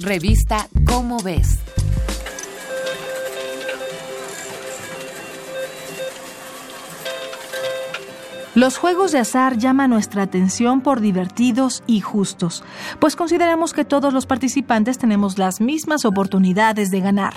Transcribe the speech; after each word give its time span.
Revista 0.00 0.68
Cómo 0.86 1.18
ves. 1.22 1.60
Los 8.56 8.76
juegos 8.76 9.12
de 9.12 9.18
azar 9.18 9.56
llaman 9.56 9.90
nuestra 9.90 10.22
atención 10.22 10.80
por 10.80 11.00
divertidos 11.00 11.84
y 11.86 12.00
justos, 12.00 12.64
pues 12.98 13.14
consideramos 13.14 13.72
que 13.72 13.84
todos 13.84 14.12
los 14.12 14.26
participantes 14.26 14.98
tenemos 14.98 15.38
las 15.38 15.60
mismas 15.60 16.04
oportunidades 16.04 16.90
de 16.90 17.00
ganar. 17.00 17.34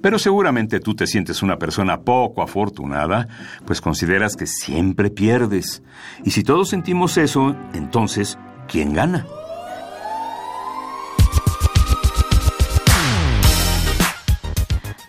Pero 0.00 0.18
seguramente 0.18 0.80
tú 0.80 0.96
te 0.96 1.06
sientes 1.06 1.42
una 1.42 1.58
persona 1.58 2.00
poco 2.00 2.42
afortunada, 2.42 3.28
pues 3.66 3.80
consideras 3.80 4.36
que 4.36 4.46
siempre 4.46 5.10
pierdes. 5.10 5.82
Y 6.24 6.32
si 6.32 6.42
todos 6.42 6.68
sentimos 6.68 7.16
eso, 7.18 7.54
entonces, 7.72 8.36
¿quién 8.68 8.94
gana? 8.94 9.26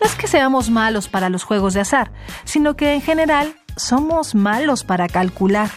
No 0.02 0.08
es 0.08 0.16
que 0.16 0.26
seamos 0.26 0.68
malos 0.68 1.06
para 1.06 1.28
los 1.28 1.44
juegos 1.44 1.74
de 1.74 1.80
azar, 1.80 2.10
sino 2.42 2.74
que 2.74 2.94
en 2.94 3.02
general 3.02 3.54
somos 3.76 4.34
malos 4.34 4.82
para 4.82 5.06
calcular. 5.06 5.70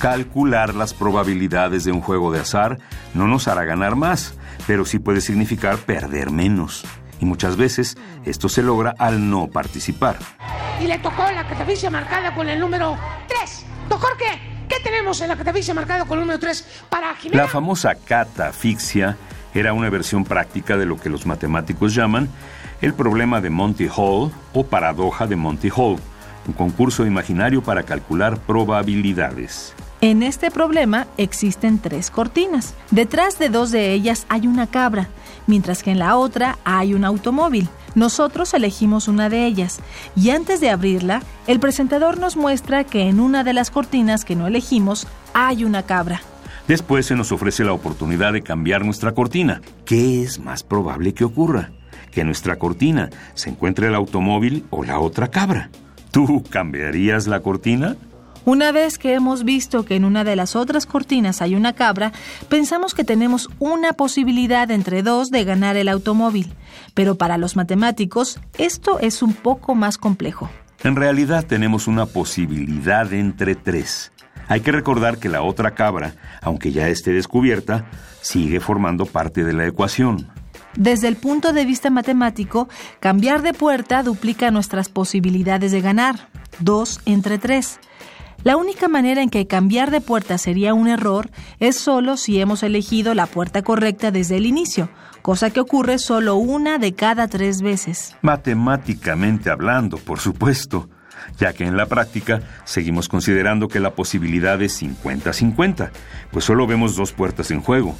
Calcular 0.00 0.74
las 0.74 0.94
probabilidades 0.94 1.84
de 1.84 1.92
un 1.92 2.00
juego 2.00 2.32
de 2.32 2.40
azar 2.40 2.78
no 3.12 3.26
nos 3.26 3.46
hará 3.46 3.64
ganar 3.64 3.94
más, 3.94 4.32
pero 4.66 4.86
sí 4.86 4.98
puede 4.98 5.20
significar 5.20 5.76
perder 5.76 6.30
menos. 6.30 6.86
Y 7.20 7.26
muchas 7.26 7.58
veces 7.58 7.98
esto 8.24 8.48
se 8.48 8.62
logra 8.62 8.94
al 8.98 9.28
no 9.28 9.48
participar. 9.48 10.16
Y 10.80 10.86
le 10.86 10.98
tocó 11.00 11.30
la 11.30 11.46
catafixia 11.46 11.90
marcada 11.90 12.34
con 12.34 12.48
el 12.48 12.58
número 12.58 12.96
3. 13.28 13.66
¿Doctor 13.90 14.16
qué? 14.16 14.56
¿Qué 14.66 14.80
tenemos 14.82 15.20
en 15.20 15.28
la 15.28 15.36
catafixia 15.36 15.74
marcada 15.74 16.06
con 16.06 16.18
el 16.18 16.20
número 16.20 16.38
3 16.38 16.84
para 16.88 17.14
Jimena? 17.14 17.42
La 17.42 17.48
famosa 17.50 17.96
catafixia 17.96 19.14
era 19.58 19.72
una 19.72 19.90
versión 19.90 20.24
práctica 20.24 20.76
de 20.76 20.86
lo 20.86 20.96
que 20.96 21.08
los 21.08 21.26
matemáticos 21.26 21.94
llaman 21.94 22.28
el 22.80 22.94
problema 22.94 23.40
de 23.40 23.50
Monty 23.50 23.88
Hall 23.94 24.30
o 24.52 24.66
paradoja 24.66 25.26
de 25.26 25.36
Monty 25.36 25.70
Hall 25.74 25.98
un 26.46 26.54
concurso 26.54 27.06
imaginario 27.06 27.62
para 27.62 27.82
calcular 27.82 28.38
probabilidades. 28.38 29.74
En 30.00 30.22
este 30.22 30.50
problema 30.50 31.06
existen 31.16 31.78
tres 31.78 32.10
cortinas. 32.10 32.74
Detrás 32.90 33.38
de 33.38 33.48
dos 33.48 33.70
de 33.70 33.92
ellas 33.92 34.26
hay 34.28 34.46
una 34.46 34.66
cabra, 34.66 35.08
mientras 35.46 35.82
que 35.82 35.90
en 35.90 35.98
la 35.98 36.16
otra 36.16 36.58
hay 36.64 36.94
un 36.94 37.04
automóvil. 37.04 37.68
Nosotros 37.94 38.52
elegimos 38.52 39.08
una 39.08 39.30
de 39.30 39.46
ellas 39.46 39.80
y 40.14 40.30
antes 40.30 40.60
de 40.60 40.68
abrirla, 40.68 41.22
el 41.46 41.60
presentador 41.60 42.18
nos 42.18 42.36
muestra 42.36 42.84
que 42.84 43.08
en 43.08 43.20
una 43.20 43.42
de 43.42 43.54
las 43.54 43.70
cortinas 43.70 44.24
que 44.24 44.36
no 44.36 44.46
elegimos 44.46 45.06
hay 45.32 45.64
una 45.64 45.82
cabra. 45.82 46.20
Después 46.68 47.06
se 47.06 47.14
nos 47.14 47.30
ofrece 47.30 47.64
la 47.64 47.72
oportunidad 47.72 48.32
de 48.32 48.42
cambiar 48.42 48.84
nuestra 48.84 49.12
cortina. 49.12 49.60
¿Qué 49.84 50.22
es 50.22 50.40
más 50.40 50.64
probable 50.64 51.14
que 51.14 51.24
ocurra? 51.24 51.70
Que 52.10 52.22
en 52.22 52.26
nuestra 52.26 52.56
cortina 52.56 53.10
se 53.34 53.50
encuentre 53.50 53.86
el 53.86 53.94
automóvil 53.94 54.64
o 54.70 54.82
la 54.82 54.98
otra 54.98 55.28
cabra. 55.28 55.70
¿Tú 56.10 56.42
cambiarías 56.50 57.28
la 57.28 57.40
cortina? 57.40 57.96
Una 58.44 58.72
vez 58.72 58.98
que 58.98 59.14
hemos 59.14 59.44
visto 59.44 59.84
que 59.84 59.96
en 59.96 60.04
una 60.04 60.24
de 60.24 60.36
las 60.36 60.54
otras 60.56 60.86
cortinas 60.86 61.42
hay 61.42 61.54
una 61.54 61.72
cabra, 61.72 62.12
pensamos 62.48 62.94
que 62.94 63.04
tenemos 63.04 63.48
una 63.58 63.92
posibilidad 63.92 64.70
entre 64.70 65.02
dos 65.02 65.30
de 65.30 65.44
ganar 65.44 65.76
el 65.76 65.88
automóvil. 65.88 66.52
Pero 66.94 67.16
para 67.16 67.38
los 67.38 67.56
matemáticos, 67.56 68.40
esto 68.56 68.98
es 69.00 69.22
un 69.22 69.34
poco 69.34 69.74
más 69.74 69.98
complejo. 69.98 70.48
En 70.84 70.94
realidad 70.94 71.44
tenemos 71.44 71.88
una 71.88 72.06
posibilidad 72.06 73.12
entre 73.12 73.56
tres. 73.56 74.12
Hay 74.48 74.60
que 74.60 74.72
recordar 74.72 75.18
que 75.18 75.28
la 75.28 75.42
otra 75.42 75.72
cabra, 75.72 76.14
aunque 76.40 76.72
ya 76.72 76.88
esté 76.88 77.12
descubierta, 77.12 77.86
sigue 78.20 78.60
formando 78.60 79.06
parte 79.06 79.44
de 79.44 79.52
la 79.52 79.66
ecuación. 79.66 80.28
Desde 80.76 81.08
el 81.08 81.16
punto 81.16 81.52
de 81.52 81.64
vista 81.64 81.90
matemático, 81.90 82.68
cambiar 83.00 83.42
de 83.42 83.54
puerta 83.54 84.02
duplica 84.02 84.50
nuestras 84.50 84.88
posibilidades 84.88 85.72
de 85.72 85.80
ganar, 85.80 86.28
2 86.60 87.00
entre 87.06 87.38
3. 87.38 87.80
La 88.44 88.56
única 88.56 88.86
manera 88.86 89.22
en 89.22 89.30
que 89.30 89.46
cambiar 89.46 89.90
de 89.90 90.00
puerta 90.00 90.38
sería 90.38 90.74
un 90.74 90.86
error 90.86 91.30
es 91.58 91.76
solo 91.76 92.16
si 92.16 92.40
hemos 92.40 92.62
elegido 92.62 93.14
la 93.14 93.26
puerta 93.26 93.62
correcta 93.62 94.10
desde 94.10 94.36
el 94.36 94.46
inicio, 94.46 94.88
cosa 95.22 95.50
que 95.50 95.60
ocurre 95.60 95.98
solo 95.98 96.36
una 96.36 96.78
de 96.78 96.94
cada 96.94 97.26
tres 97.26 97.62
veces. 97.62 98.14
Matemáticamente 98.22 99.50
hablando, 99.50 99.96
por 99.96 100.20
supuesto, 100.20 100.88
ya 101.38 101.52
que 101.52 101.64
en 101.64 101.76
la 101.76 101.86
práctica 101.86 102.40
seguimos 102.64 103.08
considerando 103.08 103.68
que 103.68 103.80
la 103.80 103.94
posibilidad 103.94 104.60
es 104.62 104.82
50-50, 104.82 105.90
pues 106.30 106.44
solo 106.44 106.66
vemos 106.66 106.96
dos 106.96 107.12
puertas 107.12 107.50
en 107.50 107.60
juego, 107.60 107.96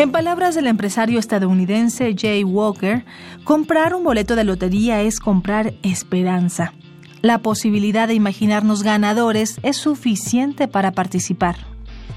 En 0.00 0.12
palabras 0.12 0.54
del 0.54 0.66
empresario 0.66 1.18
estadounidense 1.18 2.14
Jay 2.18 2.42
Walker, 2.42 3.04
comprar 3.44 3.94
un 3.94 4.02
boleto 4.02 4.34
de 4.34 4.44
lotería 4.44 5.02
es 5.02 5.20
comprar 5.20 5.74
esperanza. 5.82 6.72
La 7.20 7.40
posibilidad 7.40 8.08
de 8.08 8.14
imaginarnos 8.14 8.82
ganadores 8.82 9.60
es 9.62 9.76
suficiente 9.76 10.68
para 10.68 10.92
participar. 10.92 11.56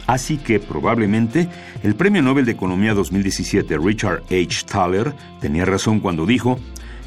Así 0.07 0.37
que 0.37 0.59
probablemente 0.59 1.49
el 1.83 1.95
Premio 1.95 2.21
Nobel 2.21 2.45
de 2.45 2.51
Economía 2.51 2.93
2017 2.93 3.77
Richard 3.77 4.23
H. 4.25 4.65
Thaler 4.65 5.13
tenía 5.39 5.65
razón 5.65 5.99
cuando 5.99 6.25
dijo 6.25 6.59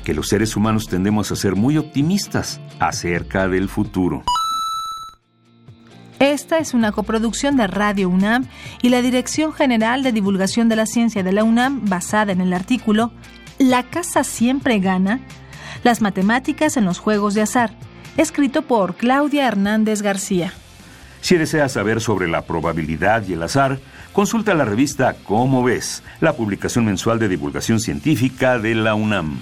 que 0.04 0.14
los 0.14 0.28
seres 0.28 0.56
humanos 0.56 0.86
tendemos 0.86 1.32
a 1.32 1.36
ser 1.36 1.56
muy 1.56 1.78
optimistas 1.78 2.60
acerca 2.78 3.48
del 3.48 3.68
futuro. 3.68 4.22
Esta 6.18 6.58
es 6.58 6.72
una 6.72 6.92
coproducción 6.92 7.56
de 7.56 7.66
Radio 7.66 8.08
UNAM 8.08 8.46
y 8.80 8.88
la 8.88 9.02
Dirección 9.02 9.52
General 9.52 10.02
de 10.02 10.12
Divulgación 10.12 10.68
de 10.68 10.76
la 10.76 10.86
Ciencia 10.86 11.22
de 11.22 11.32
la 11.32 11.44
UNAM 11.44 11.84
basada 11.84 12.32
en 12.32 12.40
el 12.40 12.52
artículo 12.54 13.12
La 13.58 13.82
casa 13.82 14.24
siempre 14.24 14.78
gana, 14.78 15.20
las 15.82 16.00
matemáticas 16.00 16.76
en 16.76 16.84
los 16.84 17.00
juegos 17.00 17.34
de 17.34 17.42
azar, 17.42 17.72
escrito 18.16 18.62
por 18.62 18.94
Claudia 18.94 19.46
Hernández 19.46 20.02
García. 20.02 20.52
Si 21.20 21.36
deseas 21.36 21.72
saber 21.72 22.00
sobre 22.00 22.28
la 22.28 22.42
probabilidad 22.42 23.26
y 23.26 23.32
el 23.32 23.42
azar, 23.42 23.78
consulta 24.12 24.54
la 24.54 24.64
revista 24.64 25.16
Cómo 25.24 25.62
ves, 25.62 26.02
la 26.20 26.34
publicación 26.34 26.84
mensual 26.84 27.18
de 27.18 27.28
divulgación 27.28 27.80
científica 27.80 28.58
de 28.58 28.74
la 28.74 28.94
UNAM. 28.94 29.38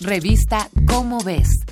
Revista 0.00 0.68
Cómo 0.86 1.18
ves 1.24 1.65